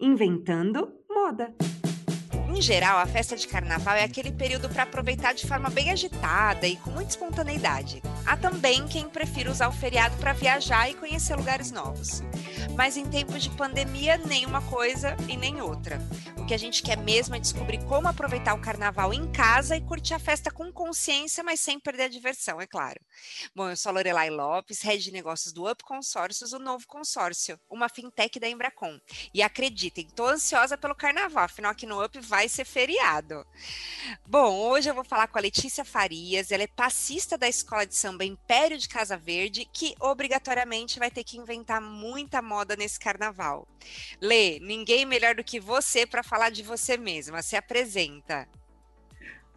[0.00, 1.54] Inventando moda.
[2.48, 6.66] Em geral, a festa de carnaval é aquele período para aproveitar de forma bem agitada
[6.66, 8.02] e com muita espontaneidade.
[8.26, 12.22] Há também quem prefira usar o feriado para viajar e conhecer lugares novos.
[12.76, 16.00] Mas em tempos de pandemia, nem uma coisa e nem outra.
[16.44, 19.80] O que a gente quer mesmo é descobrir como aproveitar o carnaval em casa e
[19.80, 23.00] curtir a festa com consciência, mas sem perder a diversão, é claro.
[23.54, 27.58] Bom, eu sou a Lorelai Lopes, head de negócios do Up Consórcios, o novo consórcio,
[27.70, 29.00] uma fintech da Embracon.
[29.32, 33.46] E acreditem, estou ansiosa pelo carnaval, afinal aqui no Up vai ser feriado.
[34.26, 37.94] Bom, hoje eu vou falar com a Letícia Farias, ela é passista da escola de
[38.14, 43.66] samba Império de Casa Verde, que obrigatoriamente vai ter que inventar muita moda nesse carnaval.
[44.20, 47.42] Lê, ninguém melhor do que você para falar de você mesma.
[47.42, 48.46] Se apresenta.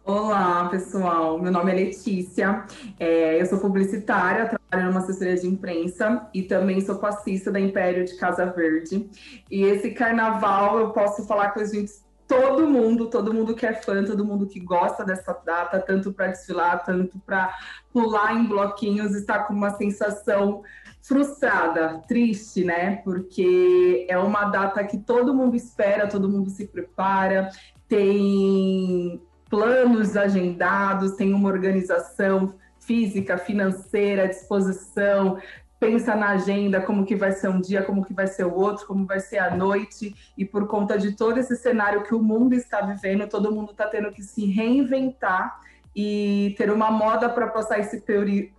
[0.04, 1.38] Olá, pessoal.
[1.38, 2.64] Meu nome é Letícia.
[2.98, 8.04] É, eu sou publicitária, trabalho numa assessoria de imprensa e também sou passista da Império
[8.04, 9.08] de Casa Verde.
[9.50, 11.92] E esse carnaval eu posso falar com a gente
[12.28, 16.28] todo mundo, todo mundo que é fã, todo mundo que gosta dessa data, tanto para
[16.28, 17.56] desfilar, tanto para
[17.90, 20.62] pular em bloquinhos, está com uma sensação
[21.00, 22.96] frustrada, triste, né?
[22.96, 27.48] Porque é uma data que todo mundo espera, todo mundo se prepara,
[27.88, 35.38] tem planos agendados, tem uma organização física, financeira, disposição,
[35.78, 38.86] pensa na agenda, como que vai ser um dia, como que vai ser o outro,
[38.86, 42.54] como vai ser a noite, e por conta de todo esse cenário que o mundo
[42.54, 45.60] está vivendo, todo mundo está tendo que se reinventar
[45.94, 48.02] e ter uma moda para passar esse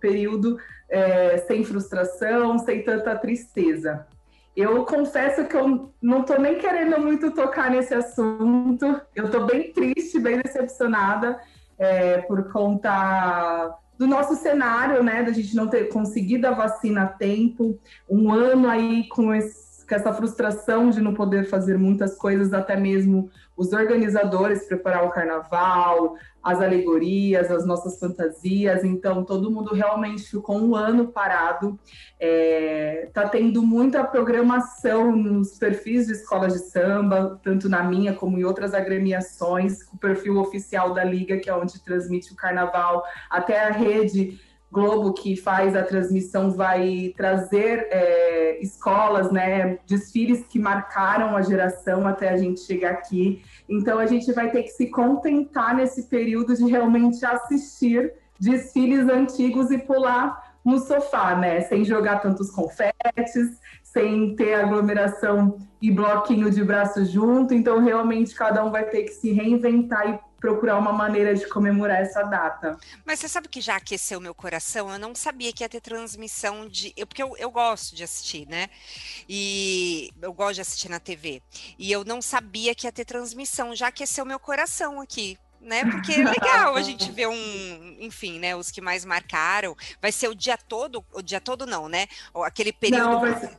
[0.00, 4.06] período é, sem frustração, sem tanta tristeza.
[4.56, 9.00] Eu confesso que eu não estou nem querendo muito tocar nesse assunto.
[9.14, 11.40] Eu estou bem triste, bem decepcionada
[11.78, 17.06] é, por conta do nosso cenário, né, da gente não ter conseguido a vacina a
[17.06, 22.52] tempo, um ano aí com esse com essa frustração de não poder fazer muitas coisas,
[22.52, 28.84] até mesmo os organizadores preparar o carnaval, as alegorias, as nossas fantasias.
[28.84, 31.76] Então, todo mundo realmente ficou um ano parado.
[32.20, 38.38] É, tá tendo muita programação nos perfis de escolas de samba, tanto na minha como
[38.38, 43.66] em outras agremiações, o perfil oficial da Liga, que é onde transmite o carnaval, até
[43.66, 44.38] a rede
[44.72, 52.06] Globo que faz a transmissão vai trazer é, escolas, né, desfiles que marcaram a geração
[52.06, 53.42] até a gente chegar aqui.
[53.68, 59.72] Então a gente vai ter que se contentar nesse período de realmente assistir desfiles antigos
[59.72, 66.62] e pular no sofá, né, sem jogar tantos confetes, sem ter aglomeração e bloquinho de
[66.62, 67.52] braço junto.
[67.52, 72.00] Então realmente cada um vai ter que se reinventar e procurar uma maneira de comemorar
[72.00, 72.78] essa data.
[73.04, 74.90] Mas você sabe que já aqueceu meu coração?
[74.90, 76.92] Eu não sabia que ia ter transmissão de.
[76.96, 78.68] Eu, porque eu, eu gosto de assistir, né?
[79.28, 81.42] E eu gosto de assistir na TV.
[81.78, 83.74] E eu não sabia que ia ter transmissão.
[83.74, 85.84] Já aqueceu meu coração aqui né?
[85.84, 88.56] Porque é legal a gente ver um, enfim, né?
[88.56, 89.76] Os que mais marcaram.
[90.00, 92.06] Vai ser o dia todo, o dia todo não, né?
[92.34, 93.04] Aquele período.
[93.04, 93.58] Não, vai ser...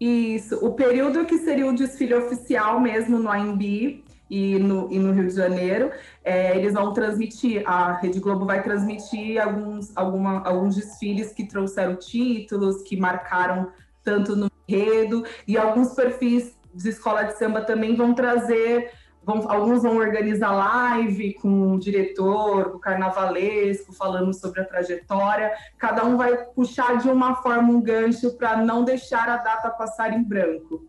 [0.00, 5.12] Isso, o período que seria o desfile oficial mesmo no AMB, e no, e no
[5.12, 5.90] Rio de Janeiro,
[6.24, 11.96] é, eles vão transmitir, a Rede Globo vai transmitir alguns, alguma, alguns desfiles que trouxeram
[11.96, 13.70] títulos, que marcaram
[14.02, 18.90] tanto no enredo, e alguns perfis de escola de samba também vão trazer,
[19.22, 26.04] vão, alguns vão organizar live com o diretor, o carnavalesco, falando sobre a trajetória, cada
[26.04, 30.22] um vai puxar de uma forma um gancho para não deixar a data passar em
[30.22, 30.87] branco.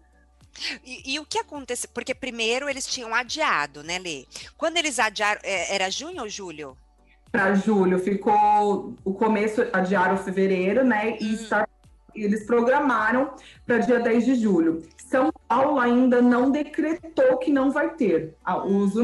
[0.85, 1.89] E, e, o que aconteceu?
[1.93, 4.25] Porque primeiro eles tinham adiado, né, Lê?
[4.57, 6.77] Quando eles adiaram, é, era junho ou julho?
[7.31, 11.17] Para julho, ficou o começo, adiaram fevereiro, né?
[11.19, 11.65] E hum.
[12.15, 13.33] eles programaram
[13.65, 14.83] para dia 10 de julho.
[14.97, 18.35] São Paulo ainda não decretou que não vai ter.
[18.43, 18.95] Ah, os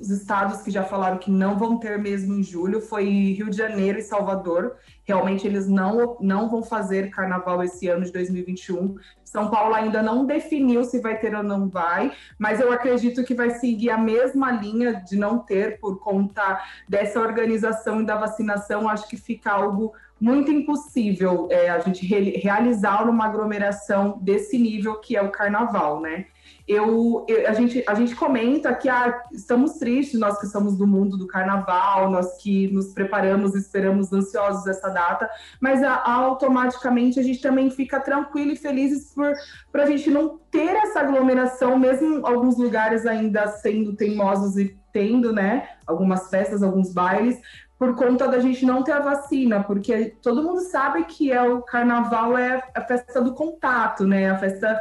[0.00, 3.56] os estados que já falaram que não vão ter mesmo em julho foi Rio de
[3.56, 4.76] Janeiro e Salvador.
[5.04, 8.96] Realmente eles não, não vão fazer carnaval esse ano de 2021.
[9.24, 13.34] São Paulo ainda não definiu se vai ter ou não vai, mas eu acredito que
[13.34, 18.88] vai seguir a mesma linha de não ter por conta dessa organização e da vacinação.
[18.88, 25.00] Acho que fica algo muito impossível é, a gente re realizar uma aglomeração desse nível
[25.00, 26.26] que é o carnaval, né?
[26.68, 30.86] Eu, eu, a, gente, a gente comenta que ah, estamos tristes, nós que somos do
[30.86, 35.30] mundo do carnaval, nós que nos preparamos, esperamos ansiosos essa data,
[35.60, 39.32] mas a, automaticamente a gente também fica tranquilo e felizes por,
[39.72, 45.32] por a gente não ter essa aglomeração, mesmo alguns lugares ainda sendo teimosos e tendo,
[45.32, 47.40] né, algumas festas, alguns bailes,
[47.78, 51.62] por conta da gente não ter a vacina, porque todo mundo sabe que é o
[51.62, 54.78] carnaval é a festa do contato, né, a festa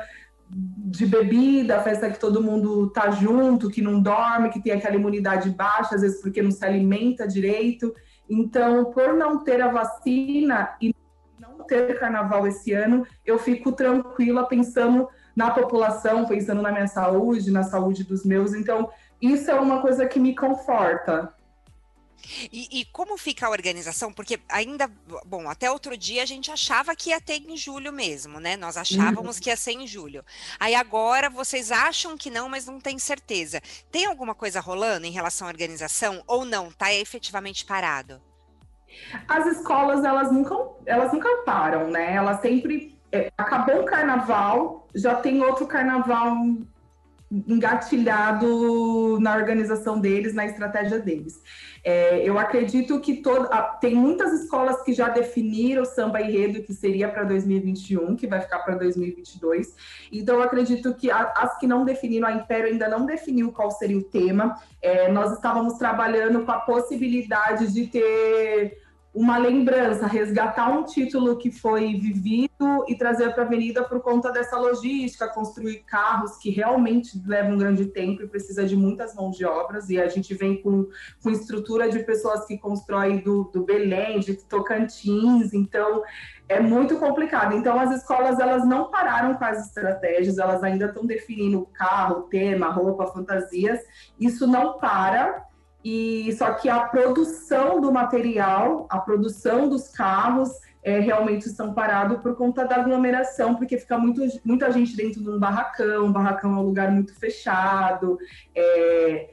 [0.49, 5.49] de bebida, festa que todo mundo tá junto, que não dorme, que tem aquela imunidade
[5.49, 7.93] baixa, às vezes porque não se alimenta direito.
[8.29, 10.95] Então, por não ter a vacina e
[11.39, 17.51] não ter carnaval esse ano, eu fico tranquila pensando na população, pensando na minha saúde,
[17.51, 18.53] na saúde dos meus.
[18.53, 18.89] Então,
[19.21, 21.33] isso é uma coisa que me conforta.
[22.51, 24.11] E, e, como fica a organização?
[24.11, 24.89] Porque ainda,
[25.25, 28.57] bom, até outro dia a gente achava que ia ter em julho mesmo, né?
[28.57, 29.43] Nós achávamos uhum.
[29.43, 30.23] que ia ser em julho.
[30.59, 33.61] Aí agora vocês acham que não, mas não tem certeza.
[33.91, 36.71] Tem alguma coisa rolando em relação à organização ou não?
[36.71, 38.21] Tá efetivamente parado?
[39.27, 40.55] As escolas, elas nunca,
[40.85, 42.13] elas nunca param, né?
[42.13, 42.97] Elas sempre.
[43.09, 46.35] É, acabou o carnaval, já tem outro carnaval
[47.29, 51.41] engatilhado na organização deles, na estratégia deles.
[51.83, 56.73] É, eu acredito que todo, tem muitas escolas que já definiram o samba enredo que
[56.73, 59.75] seria para 2021, que vai ficar para 2022.
[60.11, 63.71] Então, eu acredito que a, as que não definiram, a Império ainda não definiu qual
[63.71, 64.55] seria o tema.
[64.81, 68.86] É, nós estávamos trabalhando com a possibilidade de ter
[69.17, 74.31] uma lembrança, resgatar um título que foi vivido e trazer para a avenida por conta
[74.31, 79.35] dessa logística, construir carros que realmente levam um grande tempo e precisa de muitas mãos
[79.35, 80.87] de obras, e a gente vem com,
[81.23, 86.03] com estrutura de pessoas que constroem do, do Belém, de Tocantins, então
[86.47, 87.55] é muito complicado.
[87.55, 92.69] Então as escolas elas não pararam com as estratégias, elas ainda estão definindo carro, tema,
[92.69, 93.79] roupa, fantasias,
[94.19, 95.43] isso não para,
[95.89, 100.49] e só que a produção do material, a produção dos carros,
[100.83, 105.29] é, realmente estão parados por conta da aglomeração, porque fica muito, muita gente dentro de
[105.29, 108.19] um barracão, o barracão é um lugar muito fechado,
[108.53, 109.29] é,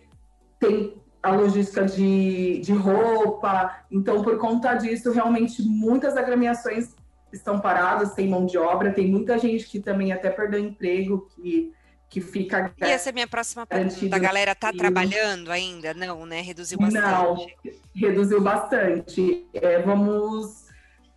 [0.61, 6.95] tem a logística de, de roupa, então por conta disso, realmente muitas agremiações
[7.33, 11.73] estão paradas, sem mão de obra, tem muita gente que também até perdeu emprego, que
[12.15, 12.73] que fica.
[12.81, 14.15] E essa é a minha próxima pergunta.
[14.15, 15.93] A galera tá trabalhando ainda?
[15.93, 16.41] Não, né?
[16.41, 17.03] Reduziu bastante.
[17.03, 17.47] Não,
[17.93, 19.45] reduziu bastante.
[19.53, 20.67] É, vamos,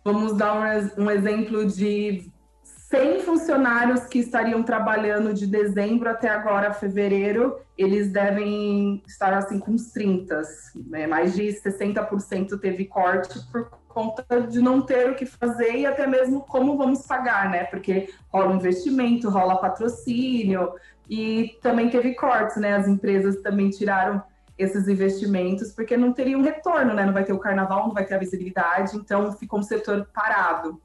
[0.04, 2.28] vamos dar um, um exemplo de
[2.90, 9.72] 100 funcionários que estariam trabalhando de dezembro até agora, fevereiro, eles devem estar assim com
[9.72, 10.42] uns 30,
[10.88, 11.06] né?
[11.06, 16.06] mais de 60% teve corte por conta de não ter o que fazer e até
[16.06, 17.64] mesmo como vamos pagar, né?
[17.64, 20.72] Porque rola investimento, rola patrocínio
[21.10, 22.76] e também teve cortes, né?
[22.76, 24.22] As empresas também tiraram
[24.56, 27.04] esses investimentos porque não teria um retorno, né?
[27.04, 30.80] Não vai ter o carnaval, não vai ter a visibilidade, então ficou um setor parado.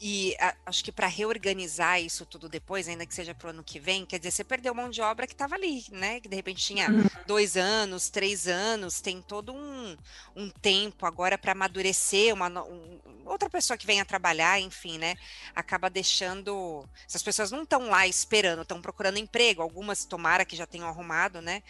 [0.00, 3.64] E a, acho que para reorganizar isso tudo depois, ainda que seja para o ano
[3.64, 6.20] que vem, quer dizer, você perdeu mão de obra que estava ali, né?
[6.20, 7.04] Que de repente tinha uhum.
[7.26, 9.96] dois anos, três anos, tem todo um,
[10.36, 15.16] um tempo agora para amadurecer uma um, outra pessoa que venha trabalhar, enfim, né?
[15.54, 16.86] Acaba deixando.
[17.06, 19.62] Essas pessoas não estão lá esperando, estão procurando emprego.
[19.62, 21.62] Algumas, tomara que já tenham arrumado, né?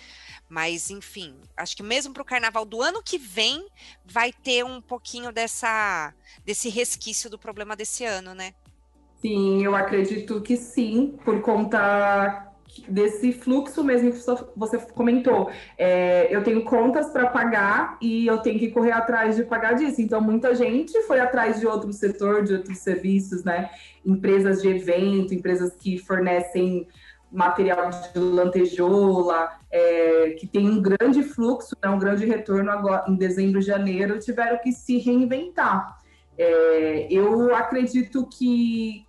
[0.49, 3.67] Mas, enfim, acho que mesmo para o carnaval do ano que vem
[4.05, 6.13] vai ter um pouquinho dessa
[6.45, 8.53] desse resquício do problema desse ano, né?
[9.21, 12.53] Sim, eu acredito que sim, por conta
[12.89, 14.19] desse fluxo mesmo que
[14.57, 15.51] você comentou.
[15.79, 20.03] É, eu tenho contas para pagar e eu tenho que correr atrás de pagar disso.
[20.03, 23.71] Então, muita gente foi atrás de outro setor, de outros serviços, né?
[24.05, 26.87] Empresas de evento, empresas que fornecem
[27.31, 33.17] material de lantejoula, é, que tem um grande fluxo, né, um grande retorno agora em
[33.17, 35.99] dezembro janeiro, tiveram que se reinventar.
[36.37, 39.07] É, eu acredito que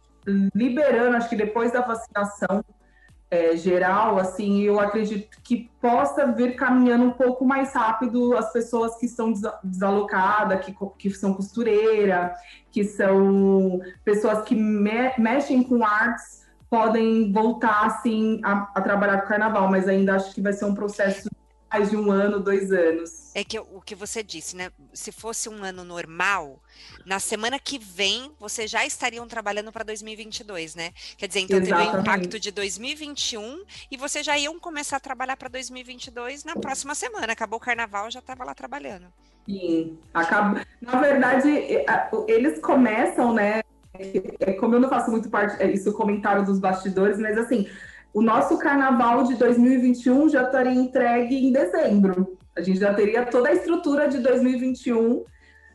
[0.54, 2.64] liberando, acho que depois da vacinação
[3.30, 8.98] é, geral, assim, eu acredito que possa vir caminhando um pouco mais rápido as pessoas
[8.98, 12.34] que estão desalocadas, que, que são costureira,
[12.72, 19.28] que são pessoas que me, mexem com artes, podem voltar, assim, a, a trabalhar com
[19.28, 21.30] carnaval, mas ainda acho que vai ser um processo
[21.76, 23.36] mais de um ano, dois anos.
[23.36, 24.72] É que o que você disse, né?
[24.94, 26.62] Se fosse um ano normal,
[27.06, 30.92] na semana que vem vocês já estariam trabalhando para 2022, né?
[31.18, 31.86] Quer dizer, então Exatamente.
[31.86, 36.56] teve o impacto de 2021 e vocês já iam começar a trabalhar para 2022 na
[36.56, 37.34] próxima semana.
[37.34, 39.08] Acabou o carnaval, já estava lá trabalhando.
[39.46, 40.62] Sim, acaba.
[40.82, 41.50] Na verdade,
[42.28, 43.62] eles começam, né?
[44.40, 47.68] É, como eu não faço muito parte, é isso comentário dos bastidores, mas assim,
[48.16, 52.38] o nosso carnaval de 2021 já estaria entregue em dezembro.
[52.56, 55.26] A gente já teria toda a estrutura de 2021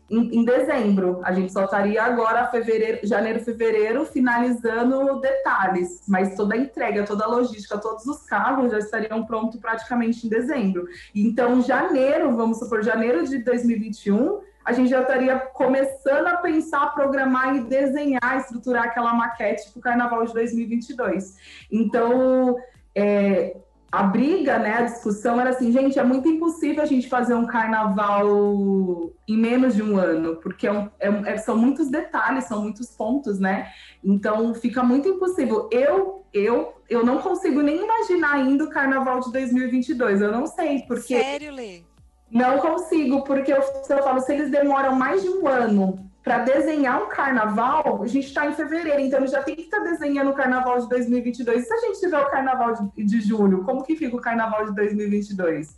[0.08, 1.20] em, em dezembro.
[1.22, 6.02] A gente só estaria agora, fevereiro, janeiro, fevereiro, finalizando detalhes.
[6.08, 10.30] Mas toda a entrega, toda a logística, todos os carros já estariam prontos praticamente em
[10.30, 10.86] dezembro.
[11.14, 17.56] Então, janeiro, vamos supor, janeiro de 2021 a gente já estaria começando a pensar, programar
[17.56, 21.36] e desenhar, estruturar aquela maquete para o Carnaval de 2022.
[21.70, 22.56] Então,
[22.94, 23.56] é,
[23.90, 27.46] a briga, né, a discussão era assim, gente, é muito impossível a gente fazer um
[27.46, 32.62] carnaval em menos de um ano, porque é um, é, é são muitos detalhes, são
[32.62, 33.72] muitos pontos, né?
[34.04, 35.68] Então fica muito impossível.
[35.72, 40.20] Eu, eu, eu não consigo nem imaginar ainda o carnaval de 2022.
[40.20, 41.20] Eu não sei porque.
[41.20, 41.82] Sério, Lê?
[42.30, 47.02] Não consigo, porque eu, eu falo, se eles demoram mais de um ano para desenhar
[47.02, 50.34] um carnaval, a gente está em fevereiro, então já tem que estar tá desenhando o
[50.34, 51.66] carnaval de 2022.
[51.66, 54.74] Se a gente tiver o carnaval de, de julho, como que fica o carnaval de
[54.74, 55.76] 2022?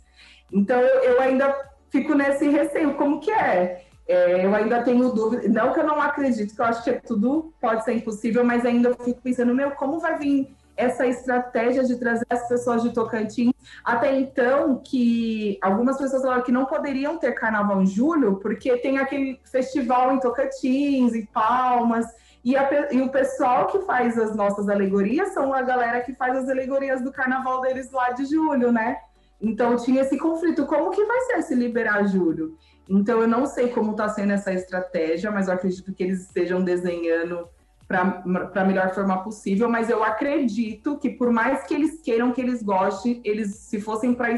[0.51, 1.55] Então eu, ainda
[1.89, 3.85] fico nesse receio, como que é?
[4.07, 4.45] é?
[4.45, 7.83] Eu ainda tenho dúvida, não que eu não acredito, que eu acho que tudo pode
[7.83, 12.47] ser impossível, mas ainda fico pensando, meu, como vai vir essa estratégia de trazer as
[12.47, 13.53] pessoas de Tocantins.
[13.83, 18.97] Até então, que algumas pessoas falaram que não poderiam ter carnaval em julho, porque tem
[18.97, 22.05] aquele festival em Tocantins, em Palmas.
[22.43, 26.35] E, a, e, o pessoal que faz as nossas alegorias são a galera que faz
[26.37, 28.97] as alegorias do carnaval deles lá de julho, né?
[29.39, 30.65] Então tinha esse conflito.
[30.65, 32.57] Como que vai ser se liberar julho?
[32.89, 36.61] Então eu não sei como está sendo essa estratégia, mas eu acredito que eles estejam
[36.61, 37.47] desenhando
[37.87, 38.23] para
[38.55, 42.63] a melhor forma possível, mas eu acredito que por mais que eles queiram que eles
[42.63, 44.31] gostem, eles se fossem para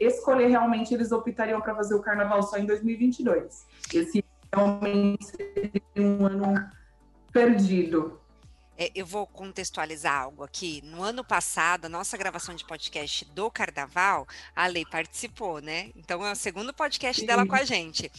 [0.00, 3.66] escolher realmente, eles optariam para fazer o carnaval só em 2022.
[3.92, 6.54] Esse realmente seria um ano
[7.32, 8.21] perdido.
[8.82, 10.82] É, eu vou contextualizar algo aqui.
[10.84, 15.90] No ano passado, a nossa gravação de podcast do Carnaval, a Lei participou, né?
[15.94, 18.10] Então é o segundo podcast dela com a gente.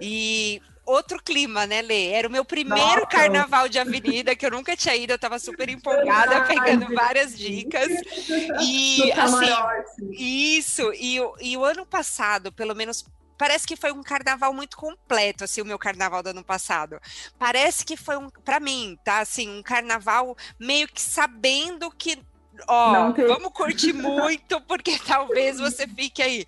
[0.00, 2.10] E outro clima, né, Lê?
[2.10, 3.06] Era o meu primeiro Nossa.
[3.06, 7.88] carnaval de avenida, que eu nunca tinha ido, eu estava super empolgada, pegando várias dicas.
[8.60, 13.04] E assim, isso, e, e o ano passado, pelo menos
[13.42, 17.00] parece que foi um carnaval muito completo, assim, o meu carnaval do ano passado.
[17.36, 22.16] Parece que foi um, para mim, tá, assim, um carnaval meio que sabendo que
[22.68, 26.46] Ó, vamos curtir muito, porque talvez você fique aí.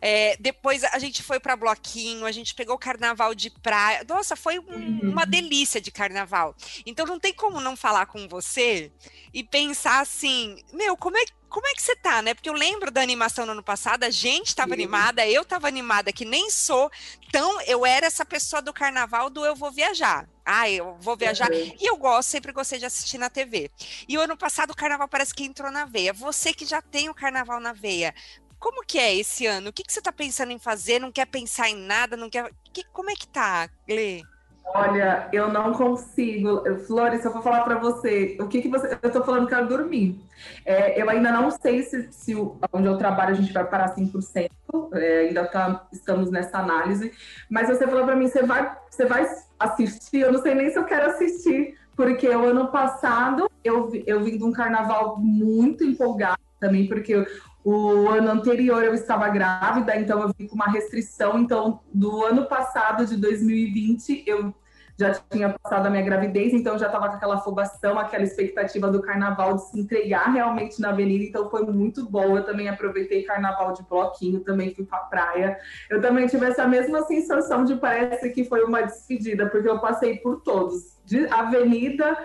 [0.00, 4.02] É, depois a gente foi para bloquinho, a gente pegou carnaval de praia.
[4.08, 5.10] Nossa, foi um, uhum.
[5.10, 6.54] uma delícia de carnaval.
[6.86, 8.90] Então não tem como não falar com você
[9.34, 12.32] e pensar assim, meu, como é como é que você tá, né?
[12.32, 16.12] Porque eu lembro da animação no ano passado, a gente estava animada, eu estava animada,
[16.12, 16.90] que nem sou
[17.32, 17.60] tão.
[17.62, 20.28] Eu era essa pessoa do carnaval do eu vou viajar.
[20.44, 21.50] Ah, eu vou viajar.
[21.50, 21.76] Uhum.
[21.78, 23.70] E eu gosto, sempre gostei de assistir na TV.
[24.08, 26.12] E o ano passado o carnaval parece que entrou na veia.
[26.12, 28.14] Você que já tem o carnaval na veia,
[28.58, 29.70] como que é esse ano?
[29.70, 31.00] O que, que você está pensando em fazer?
[31.00, 32.16] Não quer pensar em nada?
[32.16, 32.52] Não quer.
[32.72, 34.22] Que, como é que tá, Glê?
[34.64, 36.62] Olha, eu não consigo.
[36.86, 38.98] Flores, eu for falar para você, o que que você.
[39.02, 40.20] Eu tô falando que eu dormir.
[40.64, 42.34] É, eu ainda não sei se, se
[42.72, 44.48] onde eu trabalho a gente vai parar 100%,
[44.94, 47.12] é, ainda tá, estamos nessa análise.
[47.48, 49.26] Mas você falou para mim, você vai, você vai
[49.58, 50.20] assistir?
[50.20, 54.38] Eu não sei nem se eu quero assistir, porque o ano passado eu, eu vim
[54.38, 57.26] de um carnaval muito empolgado também, porque
[57.64, 61.38] o ano anterior eu estava grávida, então eu vim com uma restrição.
[61.38, 64.54] Então, do ano passado, de 2020, eu
[65.00, 69.00] já tinha passado a minha gravidez, então já estava com aquela afobação, aquela expectativa do
[69.00, 72.36] carnaval de se entregar realmente na avenida, então foi muito bom.
[72.36, 75.58] Eu também aproveitei carnaval de bloquinho, também fui para praia.
[75.88, 80.18] Eu também tive essa mesma sensação de parece que foi uma despedida, porque eu passei
[80.18, 82.18] por todos, de avenida,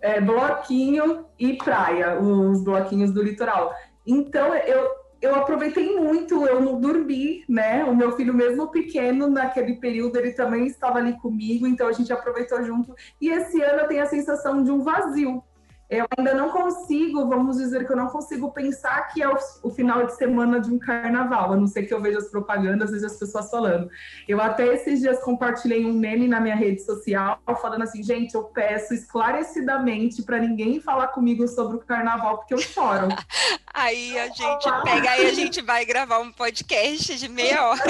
[0.00, 3.74] é, bloquinho e praia, os bloquinhos do litoral.
[4.06, 7.84] Então eu eu aproveitei muito, eu não dormi, né?
[7.84, 12.10] O meu filho, mesmo pequeno, naquele período, ele também estava ali comigo, então a gente
[12.12, 12.94] aproveitou junto.
[13.20, 15.44] E esse ano eu tenho a sensação de um vazio,
[15.90, 19.70] eu ainda não consigo, vamos dizer que eu não consigo pensar que é o, o,
[19.70, 23.06] final de semana de um carnaval, a não ser que eu veja as propagandas, veja
[23.06, 23.90] as pessoas falando.
[24.28, 28.44] Eu até esses dias compartilhei um meme na minha rede social falando assim, gente, eu
[28.44, 33.08] peço esclarecidamente para ninguém falar comigo sobre o carnaval, porque eu choro.
[33.74, 37.80] aí a gente pega, aí a gente vai gravar um podcast de meia hora.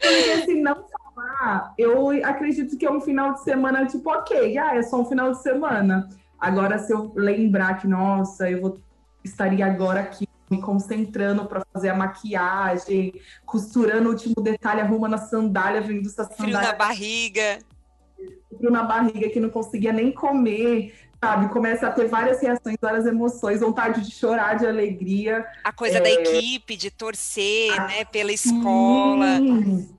[0.00, 0.84] Porque assim, não
[1.44, 5.04] ah, eu acredito que é um final de semana, tipo, ok, ah, é só um
[5.04, 6.08] final de semana.
[6.38, 8.78] Agora, se eu lembrar que, nossa, eu vou,
[9.24, 15.18] estaria agora aqui me concentrando para fazer a maquiagem, costurando o último detalhe, arrumando a
[15.18, 16.58] sandália, vendo essa sandália.
[16.58, 17.58] Frio na barriga.
[18.56, 21.48] Frio na barriga, que não conseguia nem comer sabe?
[21.50, 25.46] Começa a ter várias reações, várias emoções, vontade de chorar de alegria.
[25.62, 26.00] A coisa é...
[26.00, 29.38] da equipe, de torcer, ah, né, pela escola.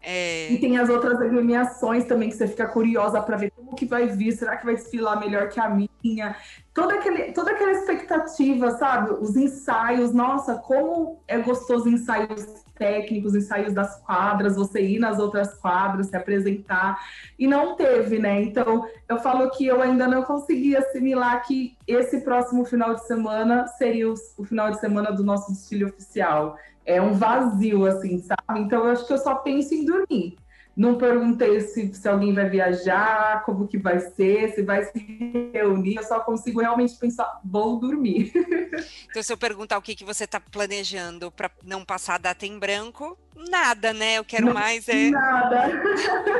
[0.02, 0.52] É...
[0.52, 4.08] E tem as outras agremiações também que você fica curiosa para ver como que vai
[4.08, 6.36] vir, será que vai desfilar melhor que a minha?
[6.74, 9.12] Toda, aquele, toda aquela expectativa, sabe?
[9.14, 15.54] Os ensaios, nossa, como é gostoso ensaios técnicos, ensaios das quadras, você ir nas outras
[15.54, 17.00] quadras, se apresentar,
[17.38, 18.42] e não teve, né?
[18.42, 23.68] Então, eu falo que eu ainda não consegui assimilar que esse próximo final de semana
[23.68, 26.58] seria o, o final de semana do nosso desfile oficial.
[26.86, 28.60] É um vazio, assim, sabe?
[28.60, 30.36] Então, eu acho que eu só penso em dormir.
[30.76, 35.98] Não perguntei se, se alguém vai viajar, como que vai ser, se vai se reunir.
[35.98, 38.32] Eu só consigo realmente pensar, vou dormir.
[39.10, 42.48] Então, se eu perguntar o que, que você está planejando para não passar a data
[42.48, 43.16] em branco,
[43.52, 44.18] nada, né?
[44.18, 45.12] Eu quero não, mais é...
[45.12, 45.70] Nada.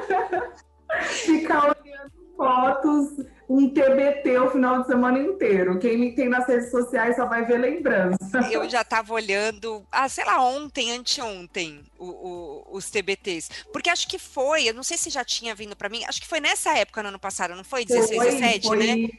[1.24, 5.78] Ficar olhando fotos um TBT o final de semana inteiro.
[5.78, 8.40] Quem me tem nas redes sociais só vai ver lembrança.
[8.52, 13.66] Eu já estava olhando, ah, sei lá, ontem, anteontem, o, o, os TBTs.
[13.72, 16.28] Porque acho que foi, eu não sei se já tinha vindo para mim, acho que
[16.28, 17.86] foi nessa época no ano passado, não foi?
[17.86, 19.10] 16, foi, 17, foi, né?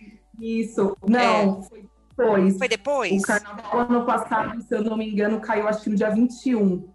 [0.41, 1.69] Isso, não, é.
[1.69, 1.85] foi
[2.17, 2.59] depois.
[2.59, 3.23] Foi depois?
[3.23, 6.89] O carnaval ano passado, se eu não me engano, caiu acho que no dia 21.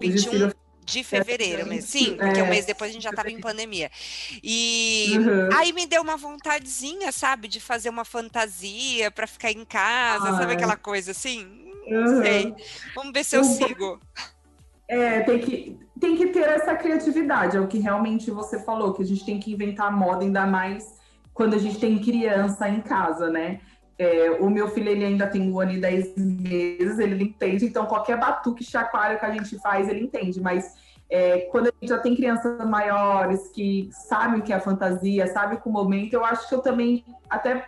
[0.00, 0.50] 21
[0.84, 1.88] de fevereiro mesmo.
[1.88, 2.42] Sim, porque é.
[2.42, 3.90] um mês depois a gente já estava em pandemia.
[4.42, 5.48] E uhum.
[5.56, 10.36] aí me deu uma vontadezinha, sabe, de fazer uma fantasia para ficar em casa, Ai.
[10.36, 11.46] sabe aquela coisa assim?
[11.86, 12.22] Não uhum.
[12.22, 12.54] sei.
[12.94, 14.00] Vamos ver se eu sigo.
[14.88, 19.02] É, tem que, tem que ter essa criatividade, é o que realmente você falou, que
[19.02, 21.00] a gente tem que inventar moda, ainda mais
[21.32, 23.60] quando a gente tem criança em casa, né?
[24.02, 27.86] É, o meu filho ele ainda tem um ano e dez meses, ele entende, então
[27.86, 30.74] qualquer batuque chacoalho que a gente faz, ele entende, mas
[31.08, 35.58] é, quando a gente já tem crianças maiores que sabem o que é fantasia, sabem
[35.58, 37.64] com o momento, eu acho que eu também até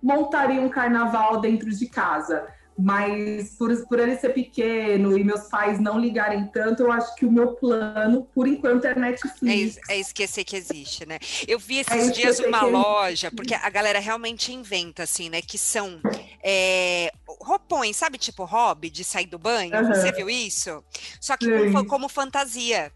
[0.00, 2.46] montaria um carnaval dentro de casa
[2.78, 7.26] mas por, por ele ser pequeno e meus pais não ligarem tanto, eu acho que
[7.26, 9.78] o meu plano, por enquanto, é Netflix.
[9.88, 11.18] É, é esquecer que existe, né?
[11.46, 15.42] Eu vi esses é dias uma loja, porque a galera realmente inventa, assim, né?
[15.42, 16.00] Que são
[16.42, 18.18] é, roupões, sabe?
[18.18, 19.74] Tipo hobby de sair do banho.
[19.74, 19.94] Uhum.
[19.94, 20.82] Você viu isso?
[21.20, 22.92] Só que como, como fantasia.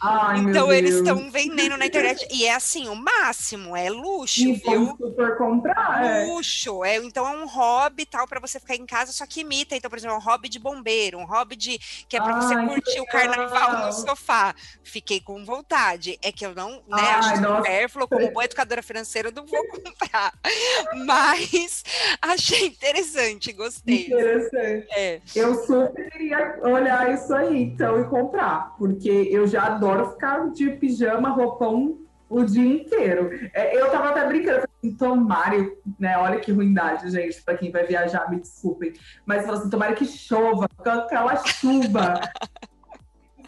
[0.00, 2.26] Ai, então eles estão vendendo na internet.
[2.30, 4.96] E é assim, o máximo, é luxo, e viu?
[4.98, 6.04] super comprar.
[6.04, 6.26] É.
[6.26, 6.84] Luxo.
[6.84, 6.96] É.
[6.96, 9.74] Então é um hobby tal para você ficar em casa, só que imita.
[9.74, 12.54] Então, por exemplo, é um hobby de bombeiro, um hobby de que é para você
[12.54, 14.54] curtir o carnaval no sofá.
[14.82, 16.18] Fiquei com vontade.
[16.22, 19.66] É que eu não, né, Ai, acho supérfluo, como boa educadora financeira, eu não vou
[19.68, 20.32] comprar.
[21.06, 21.82] Mas
[22.20, 24.06] achei interessante, gostei.
[24.06, 24.86] Interessante.
[24.90, 25.20] É.
[25.34, 30.50] Eu super queria olhar isso aí, então, e comprar, porque eu já adoro adoro ficar
[30.50, 33.30] de pijama, roupão o dia inteiro.
[33.54, 35.56] É, eu tava até brincando, assim, tomara,
[35.98, 36.18] né?
[36.18, 38.92] Olha que ruindade, gente, para quem vai viajar, me desculpem.
[39.24, 42.20] Mas falou assim, tomara que chova, aquela chuva.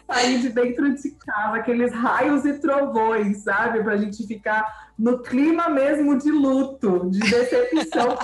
[0.09, 3.83] sair de dentro de casa, aqueles raios e trovões, sabe?
[3.83, 8.17] Pra gente ficar no clima mesmo de luto, de decepção.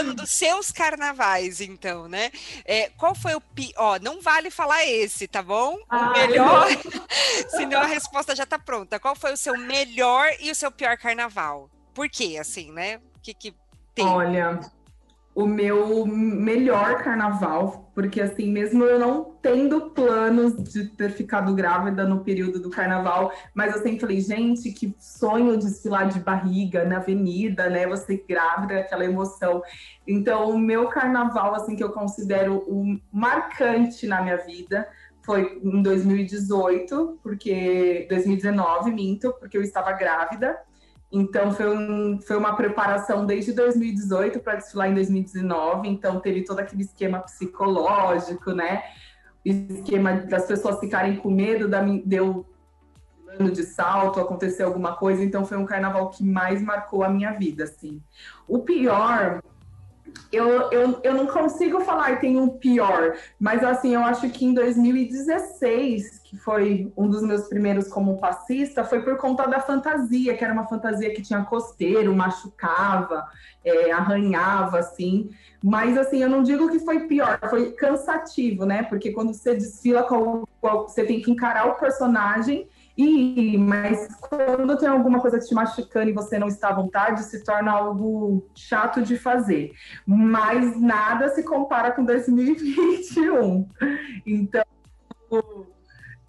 [0.00, 2.30] Falando dos seus carnavais, então, né?
[2.64, 4.00] É, qual foi o pior?
[4.00, 5.76] Não vale falar esse, tá bom?
[5.90, 6.68] O melhor,
[7.50, 8.98] senão a resposta já tá pronta.
[8.98, 11.70] Qual foi o seu melhor e o seu pior carnaval?
[11.94, 12.96] Por quê, assim, né?
[13.16, 13.54] O que, que
[13.94, 14.06] tem?
[14.06, 14.60] Olha,
[15.34, 22.04] o meu melhor carnaval, porque assim, mesmo eu não tendo planos de ter ficado grávida
[22.04, 26.96] no período do carnaval, mas eu sempre falei, gente, que sonho desfilar de barriga na
[26.96, 27.86] avenida, né?
[27.86, 29.62] Você grávida, aquela emoção.
[30.06, 34.86] Então, o meu carnaval, assim, que eu considero o marcante na minha vida,
[35.22, 40.58] foi em 2018, porque 2019, minto, porque eu estava grávida.
[41.12, 45.88] Então foi, um, foi uma preparação desde 2018 para desfilar em 2019.
[45.88, 48.82] Então teve todo aquele esquema psicológico, né?
[49.44, 52.46] Esquema das pessoas ficarem com medo da deu
[53.52, 55.24] de salto, acontecer alguma coisa.
[55.24, 58.02] Então foi um carnaval que mais marcou a minha vida, assim.
[58.46, 59.42] O pior
[60.32, 64.44] eu, eu, eu não consigo falar que tem um pior, mas assim, eu acho que
[64.44, 70.36] em 2016, que foi um dos meus primeiros como passista, foi por conta da fantasia,
[70.36, 73.26] que era uma fantasia que tinha costeiro, machucava,
[73.64, 75.28] é, arranhava, assim.
[75.60, 78.84] Mas assim, eu não digo que foi pior, foi cansativo, né?
[78.84, 80.06] Porque quando você desfila,
[80.62, 86.14] você tem que encarar o personagem e, mas quando tem alguma coisa te machucando e
[86.14, 89.72] você não está à vontade, se torna algo chato de fazer.
[90.06, 93.68] Mas nada se compara com 2021.
[94.24, 94.62] Então,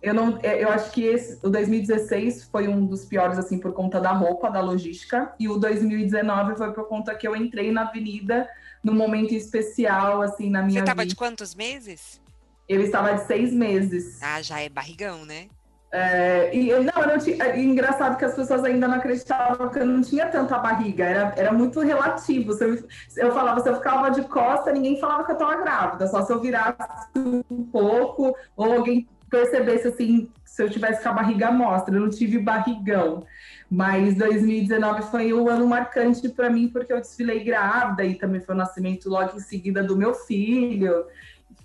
[0.02, 4.00] eu não, eu acho que esse, o 2016 foi um dos piores assim por conta
[4.00, 8.50] da roupa, da logística, e o 2019 foi por conta que eu entrei na avenida
[8.84, 12.20] num momento especial assim na minha Você estava de quantos meses?
[12.68, 14.20] Eu estava de seis meses.
[14.24, 15.48] Ah, já é barrigão, né?
[15.94, 19.78] É, e não, eu não tinha, é engraçado que as pessoas ainda não acreditavam que
[19.78, 22.54] eu não tinha tanta barriga, era, era muito relativo.
[22.54, 22.88] Se eu,
[23.18, 26.32] eu falava, se eu ficava de costa, ninguém falava que eu estava grávida, só se
[26.32, 26.78] eu virasse
[27.18, 32.10] um pouco, ou alguém percebesse assim, se eu tivesse com a barriga mostra, eu não
[32.10, 33.26] tive barrigão.
[33.70, 38.54] Mas 2019 foi um ano marcante para mim, porque eu desfilei grávida e também foi
[38.54, 41.06] o nascimento logo em seguida do meu filho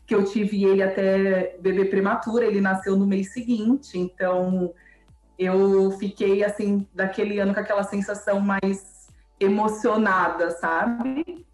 [0.07, 4.73] que eu tive ele até bebê prematura, ele nasceu no mês seguinte, então
[5.37, 9.09] eu fiquei assim daquele ano com aquela sensação mais
[9.41, 11.45] emocionada, sabe?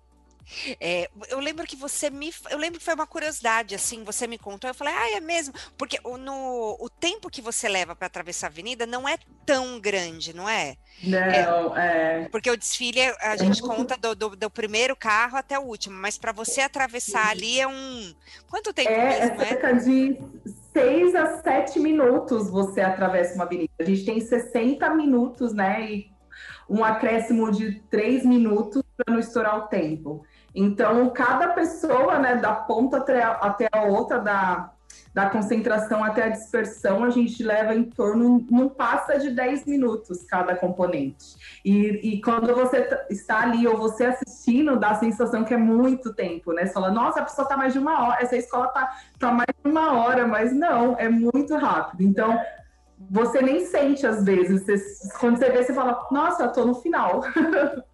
[0.81, 2.33] É, eu lembro que você me.
[2.51, 4.69] Eu lembro que foi uma curiosidade, assim, você me contou.
[4.69, 5.55] Eu falei, ah, é mesmo?
[5.77, 10.35] Porque no, o tempo que você leva para atravessar a avenida não é tão grande,
[10.35, 10.77] não é?
[11.03, 12.25] Não, é.
[12.25, 12.29] é...
[12.31, 15.97] Porque o desfile, a gente é conta do, do, do, primeiro carro até o último,
[15.99, 18.15] mas para você atravessar ali é um.
[18.49, 19.43] Quanto tempo é, mesmo?
[19.43, 20.19] É cerca de
[20.73, 23.73] seis a sete minutos você atravessa uma avenida.
[23.79, 25.91] A gente tem 60 minutos, né?
[25.91, 26.13] E
[26.69, 30.25] um acréscimo de três minutos para não estourar o tempo.
[30.55, 34.71] Então, cada pessoa, né, da ponta até a, outra, da,
[35.15, 40.23] da concentração até a dispersão, a gente leva em torno, não passa de 10 minutos
[40.25, 41.61] cada componente.
[41.65, 46.13] E, e quando você está ali ou você assistindo, dá a sensação que é muito
[46.15, 46.67] tempo, né?
[46.67, 49.49] Você fala, nossa, a pessoa está mais de uma hora, essa escola está tá mais
[49.65, 52.03] de uma hora, mas não, é muito rápido.
[52.03, 52.39] Então,
[53.11, 54.63] você nem sente às vezes.
[54.63, 54.77] Você,
[55.19, 57.23] quando você vê, você fala, nossa, tô no final.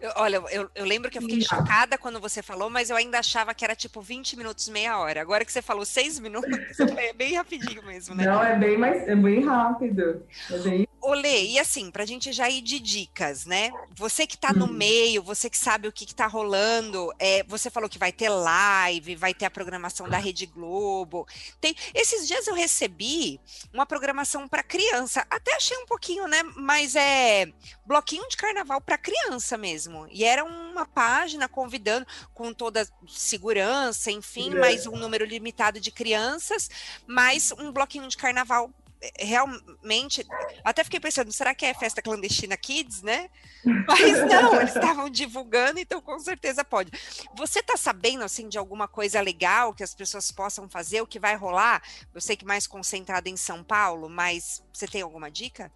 [0.00, 3.18] Eu, olha, eu, eu, lembro que eu fiquei chocada quando você falou, mas eu ainda
[3.18, 5.20] achava que era tipo 20 minutos, meia hora.
[5.20, 8.24] Agora que você falou 6 minutos, é bem rapidinho mesmo, né?
[8.24, 10.22] Não, é bem mais, é bem rápido.
[10.50, 13.70] É bem Olê, e assim, para a gente já ir de dicas, né?
[13.94, 14.72] Você que está no hum.
[14.72, 19.14] meio, você que sabe o que está rolando, é, você falou que vai ter live,
[19.14, 21.24] vai ter a programação da Rede Globo.
[21.60, 23.40] Tem, esses dias eu recebi
[23.72, 26.42] uma programação para criança, até achei um pouquinho, né?
[26.56, 27.52] Mas é
[27.86, 30.08] bloquinho de carnaval para criança mesmo.
[30.10, 34.58] E era uma página convidando com toda segurança, enfim, é.
[34.58, 36.68] mais um número limitado de crianças,
[37.06, 38.72] mais um bloquinho de carnaval
[39.18, 40.26] realmente,
[40.64, 43.28] até fiquei pensando, será que é festa clandestina Kids, né?
[43.86, 46.90] Mas não, eles estavam divulgando, então com certeza pode.
[47.36, 51.18] Você tá sabendo, assim, de alguma coisa legal que as pessoas possam fazer, o que
[51.18, 51.82] vai rolar?
[52.14, 55.70] Eu sei que mais concentrado em São Paulo, mas você tem alguma dica?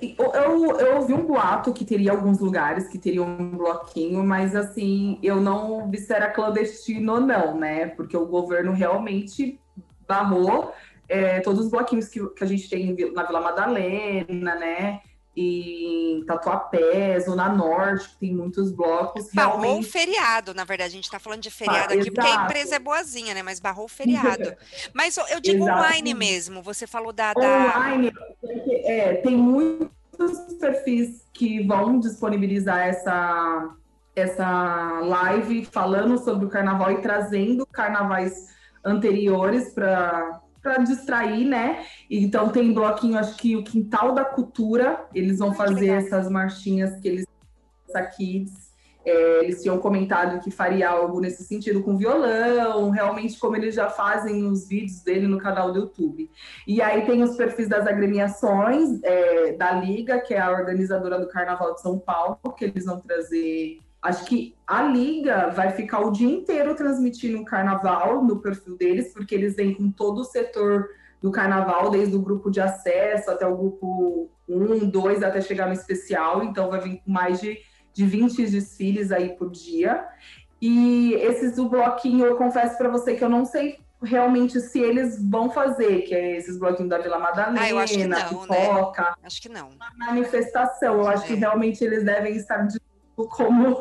[0.00, 5.18] Eu, eu, ouvi um boato que teria alguns lugares que teriam um bloquinho, mas assim,
[5.22, 7.86] eu não vi se era clandestino ou não, né?
[7.86, 9.58] Porque o governo realmente
[10.06, 10.72] barrou
[11.12, 15.00] é, todos os bloquinhos que, que a gente tem na Vila Madalena, né?
[15.36, 19.30] E Tatuapé, Zona Norte, que tem muitos blocos.
[19.32, 19.86] Barrou realmente...
[19.86, 22.14] o feriado, na verdade, a gente está falando de feriado ah, aqui, exato.
[22.14, 23.42] porque a empresa é boazinha, né?
[23.42, 24.54] Mas barrou o feriado.
[24.92, 25.78] Mas eu digo Exato.
[25.78, 27.34] online mesmo, você falou da.
[27.34, 27.40] da...
[27.40, 28.12] Online,
[28.84, 29.90] é, tem muitos
[30.60, 33.74] perfis que vão disponibilizar essa,
[34.14, 38.48] essa live falando sobre o carnaval e trazendo carnavais
[38.84, 41.84] anteriores para para distrair, né?
[42.08, 47.08] Então tem bloquinho, acho que o Quintal da Cultura, eles vão fazer essas marchinhas que
[47.08, 47.26] eles
[47.94, 48.46] aqui
[49.04, 53.90] é, eles tinham comentado que faria algo nesse sentido com violão, realmente como eles já
[53.90, 56.30] fazem os vídeos dele no canal do YouTube.
[56.66, 61.28] E aí tem os perfis das agremiações é, da Liga, que é a organizadora do
[61.28, 66.10] Carnaval de São Paulo, que eles vão trazer Acho que a Liga vai ficar o
[66.10, 70.88] dia inteiro transmitindo o carnaval no perfil deles, porque eles vêm com todo o setor
[71.20, 75.72] do carnaval, desde o grupo de acesso até o grupo 1, 2, até chegar no
[75.72, 76.42] especial.
[76.42, 77.56] Então, vai vir com mais de,
[77.94, 80.04] de 20 desfiles aí por dia.
[80.60, 85.16] E esses do bloquinho, eu confesso para você que eu não sei realmente se eles
[85.30, 89.02] vão fazer, que é esses bloquinhos da Vila Madalena, ah, eu acho que não, Pipoca.
[89.02, 89.14] Né?
[89.22, 89.70] Acho que não.
[89.96, 90.94] Manifestação.
[90.94, 91.26] Eu acho é.
[91.28, 92.80] que realmente eles devem estar de
[93.16, 93.78] como,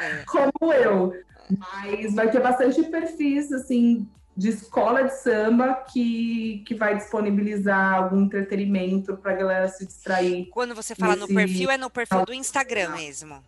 [0.00, 0.24] é.
[0.26, 1.12] como eu.
[1.58, 8.22] Mas vai ter bastante perfis, assim, de escola de samba que, que vai disponibilizar algum
[8.22, 10.48] entretenimento para a galera se distrair.
[10.50, 11.28] Quando você fala nesse...
[11.28, 13.42] no perfil, é no perfil do Instagram mesmo.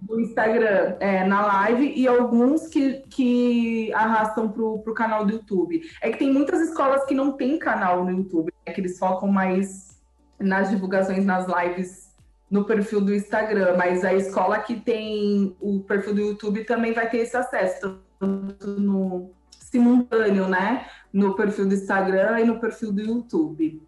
[0.00, 5.80] Do Instagram, é, na live, e alguns que, que arrastam para o canal do YouTube.
[6.00, 9.28] É que tem muitas escolas que não tem canal no YouTube, é que eles focam
[9.28, 10.00] mais
[10.40, 12.11] nas divulgações, nas lives
[12.52, 17.08] no perfil do Instagram, mas a escola que tem o perfil do YouTube também vai
[17.08, 20.86] ter esse acesso, tanto no simultâneo, né?
[21.10, 23.82] No perfil do Instagram e no perfil do YouTube.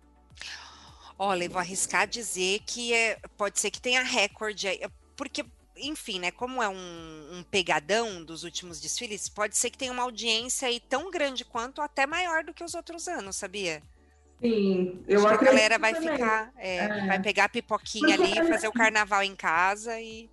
[1.19, 4.81] Olha, eu vou arriscar dizer que é, pode ser que tenha recorde aí,
[5.15, 5.45] porque
[5.77, 6.31] enfim, né?
[6.31, 10.81] Como é um, um, pegadão dos últimos desfiles, pode ser que tenha uma audiência aí
[10.81, 13.83] tão grande quanto, até maior do que os outros anos, sabia?
[14.41, 15.39] Sim, eu Acho.
[15.39, 16.11] Que a galera vai também.
[16.11, 17.07] ficar, é, É.
[17.07, 20.29] vai pegar a pipoquinha ali, fazer o carnaval em casa e,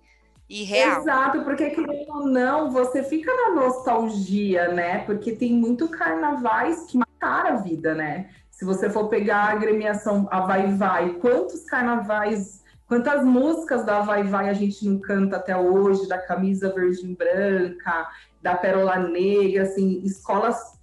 [0.48, 1.00] e real.
[1.00, 4.98] Exato, porque querendo ou não, você fica na nostalgia, né?
[5.06, 8.28] Porque tem muito carnavais que marcaram a vida, né?
[8.50, 14.24] Se você for pegar a agremiação a Vai Vai, quantos carnavais, quantas músicas da Vai
[14.24, 18.08] Vai a gente não canta até hoje, da camisa verde e branca,
[18.42, 20.78] da pérola negra, assim, escolas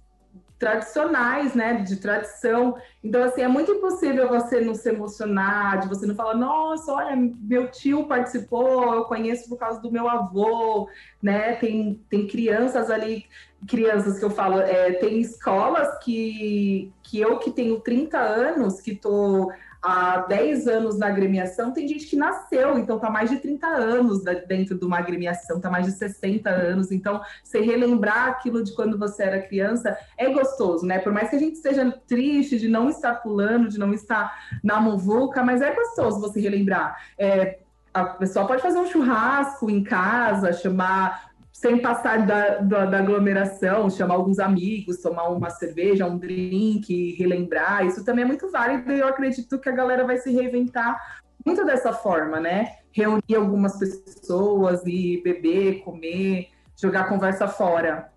[0.60, 2.76] tradicionais, né, de tradição.
[3.02, 7.16] Então, assim, é muito impossível você não se emocionar, de você não falar, nossa, olha,
[7.16, 10.86] meu tio participou, eu conheço por causa do meu avô,
[11.22, 11.56] né?
[11.56, 13.24] Tem, tem crianças ali,
[13.66, 18.94] crianças que eu falo, é, tem escolas que, que eu que tenho 30 anos, que
[18.94, 19.50] tô
[19.82, 24.22] há 10 anos na agremiação, tem gente que nasceu, então tá mais de 30 anos
[24.46, 26.92] dentro de uma agremiação, tá mais de 60 anos.
[26.92, 30.98] Então, você relembrar aquilo de quando você era criança é gostoso, né?
[30.98, 34.80] Por mais que a gente seja triste de não estar pulando, de não estar na
[34.80, 36.96] muvuca, mas é gostoso você relembrar.
[37.18, 37.60] É,
[37.92, 41.29] a pessoa pode fazer um churrasco em casa, chamar
[41.60, 47.84] sem passar da, da, da aglomeração, chamar alguns amigos, tomar uma cerveja, um drink, relembrar,
[47.84, 50.98] isso também é muito válido e eu acredito que a galera vai se reinventar
[51.44, 52.76] muito dessa forma, né?
[52.92, 56.48] Reunir algumas pessoas e beber, comer,
[56.80, 58.10] jogar conversa fora.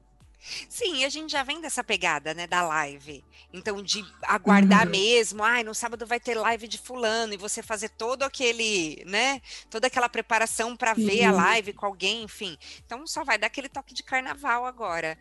[0.69, 3.23] Sim, a gente já vem dessa pegada, né, da live.
[3.51, 4.91] Então, de aguardar Uhum.
[4.91, 9.41] mesmo, ai, no sábado vai ter live de fulano, e você fazer todo aquele, né,
[9.69, 11.37] toda aquela preparação para ver a Sim.
[11.37, 12.57] live com alguém, enfim.
[12.85, 15.17] Então, só vai dar aquele toque de carnaval agora.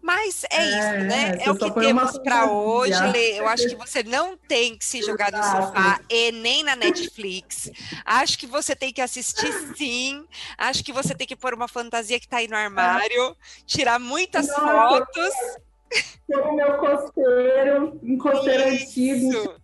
[0.00, 1.38] Mas é, É, isso, né?
[1.40, 3.00] É o que temos para hoje.
[3.10, 3.40] Lê.
[3.40, 7.70] Eu acho que você não tem que se jogar no sofá e nem na Netflix.
[8.04, 10.24] Acho que você tem que assistir sim.
[10.56, 14.46] Acho que você tem que pôr uma fantasia que está aí no armário, tirar muitas
[14.46, 15.34] Nossa, fotos.
[16.28, 19.54] O meu costeiro, um costeiro antigo,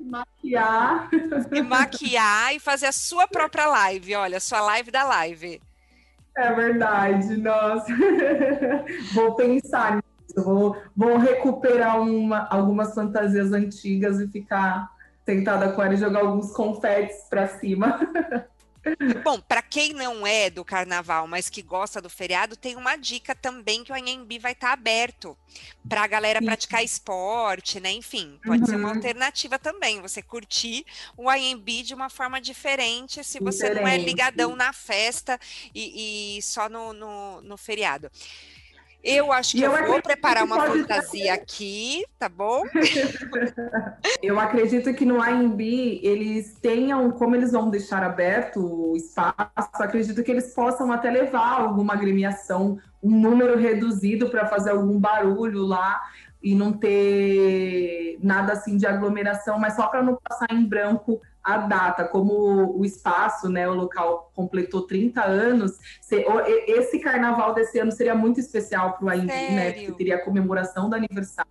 [0.00, 1.08] maquiar.
[1.52, 4.14] E maquiar e fazer a sua própria live.
[4.14, 5.60] Olha, a sua live da live.
[6.36, 7.86] É verdade, nossa.
[9.12, 14.90] vou pensar nisso, vou, vou recuperar uma, algumas fantasias antigas e ficar
[15.24, 18.00] sentada com ela e jogar alguns confetes pra cima.
[19.24, 23.36] Bom, para quem não é do carnaval, mas que gosta do feriado, tem uma dica
[23.36, 25.38] também que o Anhembi vai estar aberto
[25.88, 26.42] para a galera Sim.
[26.42, 27.92] praticar esporte, né?
[27.92, 28.90] Enfim, pode ser uma Uhum.
[28.90, 30.84] alternativa também, você curtir
[31.16, 33.98] o Anhembi de uma forma diferente, se você não é Diferente.
[33.98, 35.38] ligadão na festa
[35.74, 38.10] e, e só no, no, no feriado.
[39.02, 42.62] Eu acho que E eu, eu vou preparar uma fantasia aqui, tá bom?
[44.22, 45.60] Eu acredito que no AMB
[46.02, 51.60] eles tenham, como eles vão deixar aberto o espaço, acredito que eles possam até levar
[51.60, 56.00] alguma agremiação, um número reduzido para fazer algum barulho lá
[56.40, 61.56] e não ter nada assim de aglomeração, mas só para não passar em branco a
[61.58, 66.24] data, como o espaço, né, o local completou 30 anos, se-
[66.66, 70.88] esse carnaval desse ano seria muito especial para o AMB, né, porque teria a comemoração
[70.88, 71.50] do aniversário,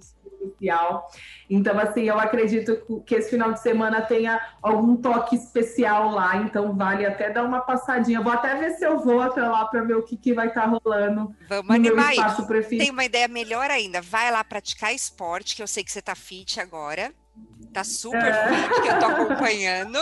[0.00, 1.10] especial.
[1.50, 6.74] Então, assim, eu acredito que esse final de semana tenha algum toque especial lá, então
[6.74, 8.20] vale até dar uma passadinha.
[8.20, 10.64] Vou até ver se eu vou até lá para ver o que, que vai estar
[10.66, 12.82] rolando Vamos animar espaço preferido.
[12.84, 14.00] Tem uma ideia melhor ainda.
[14.00, 17.12] Vai lá praticar esporte, que eu sei que você tá fit agora.
[17.76, 18.80] Tá super É.
[18.80, 19.98] que eu tô acompanhando.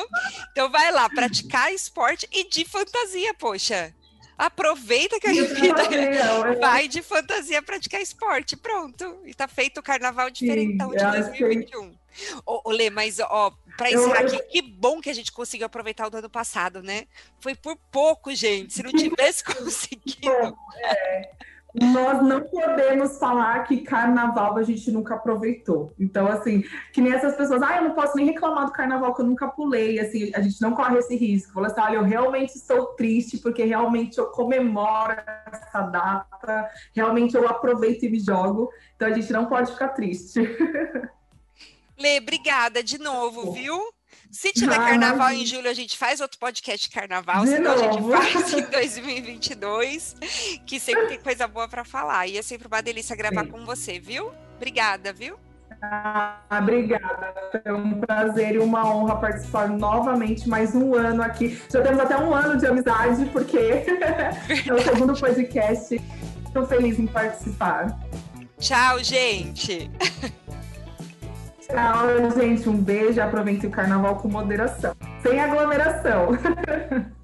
[0.53, 3.93] Então vai lá praticar esporte e de fantasia, poxa.
[4.39, 8.57] Aproveita que a vida É, vai de fantasia praticar esporte.
[8.57, 9.19] Pronto.
[9.25, 11.93] E tá feito o carnaval diferentão de eu acho que- 2021.
[12.47, 15.67] Ô, Lê, mas ó, pra Eu- encerrar eu- aqui, que bom que a gente conseguiu
[15.67, 17.09] aproveitar o do ano passado, né?
[17.41, 18.73] Foi por pouco, gente.
[18.73, 19.43] Se não tivesse
[19.91, 20.57] conseguido.
[21.75, 25.93] Nós não podemos falar que carnaval a gente nunca aproveitou.
[25.99, 29.23] Então, assim, que nem essas pessoas, ah, eu não posso nem reclamar do carnaval que
[29.23, 29.99] eu nunca pulei.
[29.99, 31.53] Assim, a gente não corre esse risco.
[31.53, 35.17] Fala assim, olha, eu realmente estou triste porque realmente eu comemoro
[35.51, 38.71] essa data, realmente eu aproveito e me jogo.
[38.95, 40.41] Então a gente não pode ficar triste.
[41.99, 43.94] Lê, obrigada de novo, viu?
[44.35, 47.77] Se tiver Ah, carnaval em julho, a gente faz outro podcast de carnaval, senão a
[47.77, 50.17] gente faz em 2022,
[50.67, 52.27] que sempre tem coisa boa para falar.
[52.27, 53.51] E é sempre uma delícia gravar Sim.
[53.53, 54.33] com você, viu?
[54.57, 55.37] Obrigada, viu?
[55.81, 57.33] Ah, obrigada.
[57.65, 61.57] É um prazer e uma honra participar novamente mais um ano aqui.
[61.71, 63.57] Já temos até um ano de amizade, porque
[64.67, 66.03] é o segundo podcast.
[66.45, 67.97] Estou feliz em participar.
[68.59, 69.89] Tchau, gente.
[71.67, 72.69] Tchau, gente.
[72.69, 73.21] Um beijo.
[73.21, 74.95] Aproveite o carnaval com moderação.
[75.23, 76.29] Sem aglomeração.